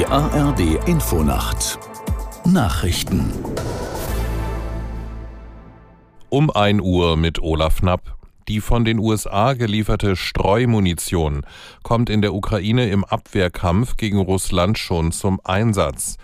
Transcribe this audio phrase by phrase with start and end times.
[0.00, 1.78] Die ARD Infonacht
[2.46, 3.34] Nachrichten
[6.30, 8.16] Um 1 Uhr mit Olaf Knapp.
[8.48, 11.44] Die von den USA gelieferte Streumunition
[11.82, 16.16] kommt in der Ukraine im Abwehrkampf gegen Russland schon zum Einsatz.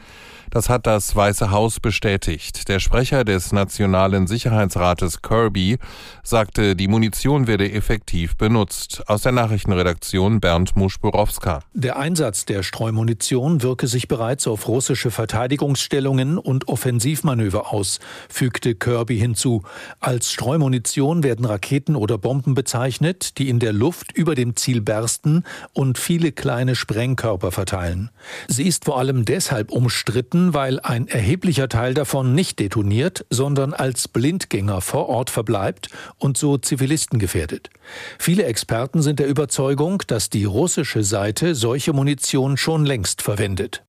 [0.51, 2.69] Das hat das Weiße Haus bestätigt.
[2.69, 5.79] Der Sprecher des Nationalen Sicherheitsrates Kirby
[6.23, 9.03] sagte, die Munition werde effektiv benutzt.
[9.07, 11.61] Aus der Nachrichtenredaktion Bernd Muschborowska.
[11.75, 19.19] Der Einsatz der Streumunition wirke sich bereits auf russische Verteidigungsstellungen und Offensivmanöver aus, fügte Kirby
[19.19, 19.63] hinzu.
[20.01, 25.45] Als Streumunition werden Raketen oder Bomben bezeichnet, die in der Luft über dem Ziel bersten
[25.73, 28.11] und viele kleine Sprengkörper verteilen.
[28.49, 33.73] Sie ist vor allem deshalb umstritten, verboten, weil ein erheblicher Teil davon nicht detoniert, sondern
[33.73, 37.71] als Blindgänger vor Ort verbleibt und so Zivilisten gefährdet.
[38.19, 43.86] Viele Experten sind der Überzeugung, dass die russische Seite solche Munition schon längst verwendet.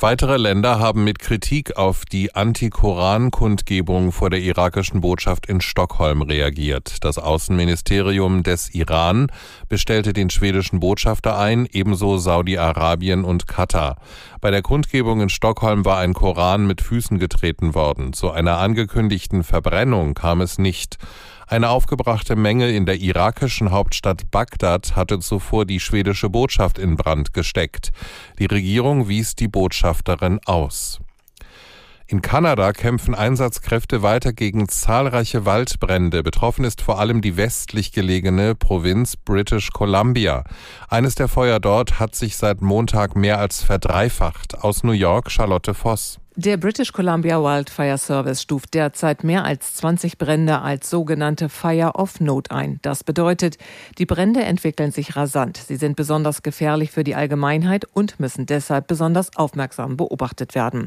[0.00, 6.98] Weitere Länder haben mit Kritik auf die Anti-Koran-Kundgebung vor der irakischen Botschaft in Stockholm reagiert.
[7.02, 9.26] Das Außenministerium des Iran
[9.68, 13.96] bestellte den schwedischen Botschafter ein, ebenso Saudi-Arabien und Katar.
[14.40, 18.12] Bei der Kundgebung in Stockholm war ein Koran mit Füßen getreten worden.
[18.12, 20.98] Zu einer angekündigten Verbrennung kam es nicht.
[21.50, 27.32] Eine aufgebrachte Menge in der irakischen Hauptstadt Bagdad hatte zuvor die schwedische Botschaft in Brand
[27.32, 27.90] gesteckt.
[28.38, 31.00] Die Regierung wies die Botschafterin aus.
[32.06, 36.22] In Kanada kämpfen Einsatzkräfte weiter gegen zahlreiche Waldbrände.
[36.22, 40.44] Betroffen ist vor allem die westlich gelegene Provinz British Columbia.
[40.88, 44.62] Eines der Feuer dort hat sich seit Montag mehr als verdreifacht.
[44.62, 46.18] Aus New York Charlotte Voss.
[46.40, 52.20] Der British Columbia Wildfire Service stuft derzeit mehr als 20 Brände als sogenannte Fire of
[52.20, 52.78] Note ein.
[52.82, 53.58] Das bedeutet,
[53.98, 55.56] die Brände entwickeln sich rasant.
[55.56, 60.86] Sie sind besonders gefährlich für die Allgemeinheit und müssen deshalb besonders aufmerksam beobachtet werden.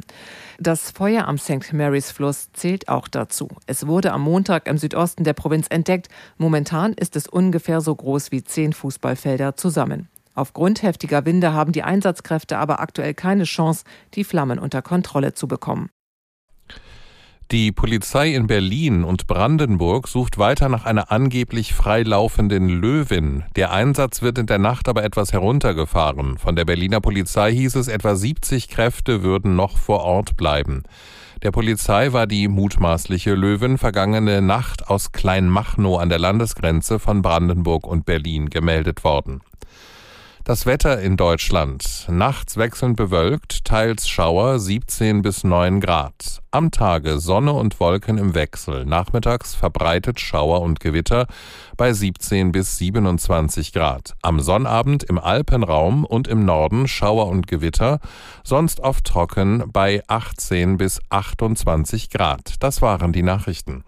[0.57, 1.73] Das Feuer am St.
[1.73, 3.49] Marys Fluss zählt auch dazu.
[3.67, 6.07] Es wurde am Montag im Südosten der Provinz entdeckt.
[6.37, 10.07] Momentan ist es ungefähr so groß wie zehn Fußballfelder zusammen.
[10.33, 13.83] Aufgrund heftiger Winde haben die Einsatzkräfte aber aktuell keine Chance,
[14.13, 15.89] die Flammen unter Kontrolle zu bekommen.
[17.51, 23.43] Die Polizei in Berlin und Brandenburg sucht weiter nach einer angeblich freilaufenden Löwin.
[23.57, 26.37] Der Einsatz wird in der Nacht aber etwas heruntergefahren.
[26.37, 30.83] Von der Berliner Polizei hieß es, etwa 70 Kräfte würden noch vor Ort bleiben.
[31.43, 37.85] Der Polizei war die mutmaßliche Löwin vergangene Nacht aus Kleinmachnow an der Landesgrenze von Brandenburg
[37.85, 39.41] und Berlin gemeldet worden.
[40.43, 42.07] Das Wetter in Deutschland.
[42.09, 46.41] Nachts wechselnd bewölkt, teils Schauer 17 bis 9 Grad.
[46.49, 48.83] Am Tage Sonne und Wolken im Wechsel.
[48.85, 51.27] Nachmittags verbreitet Schauer und Gewitter
[51.77, 54.15] bei 17 bis 27 Grad.
[54.23, 57.99] Am Sonnabend im Alpenraum und im Norden Schauer und Gewitter,
[58.43, 62.55] sonst oft trocken bei 18 bis 28 Grad.
[62.61, 63.83] Das waren die Nachrichten.